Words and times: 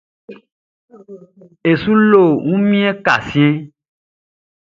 E 1.69 1.71
su 1.81 1.91
lo 2.09 2.23
wunmiɛn 2.47 2.97
kan 3.05 3.19
siɛnʼn. 3.29 3.57